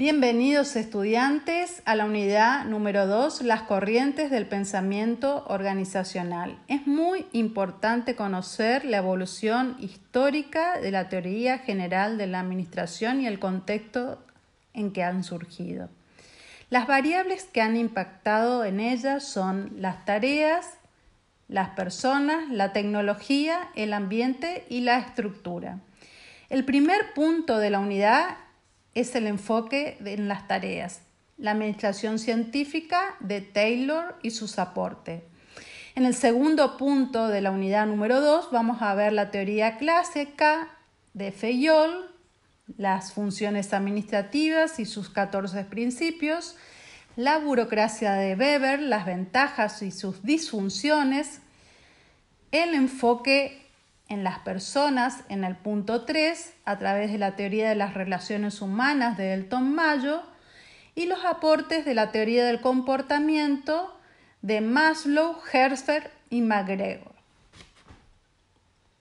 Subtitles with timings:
[0.00, 6.58] Bienvenidos estudiantes a la unidad número 2, las corrientes del pensamiento organizacional.
[6.68, 13.26] Es muy importante conocer la evolución histórica de la teoría general de la administración y
[13.26, 14.24] el contexto
[14.72, 15.90] en que han surgido.
[16.70, 20.78] Las variables que han impactado en ella son las tareas,
[21.46, 25.78] las personas, la tecnología, el ambiente y la estructura.
[26.48, 28.38] El primer punto de la unidad
[28.94, 31.02] es el enfoque en las tareas,
[31.38, 35.22] la administración científica de Taylor y sus aportes.
[35.94, 40.68] En el segundo punto de la unidad número 2 vamos a ver la teoría clásica
[41.14, 42.10] de Fayol,
[42.76, 46.56] las funciones administrativas y sus 14 principios,
[47.16, 51.40] la burocracia de Weber, las ventajas y sus disfunciones,
[52.52, 53.69] el enfoque
[54.10, 58.60] en las personas en el punto 3 a través de la teoría de las relaciones
[58.60, 60.22] humanas de Elton Mayo
[60.94, 63.96] y los aportes de la teoría del comportamiento
[64.42, 67.09] de Maslow, Herzberg y McGregor.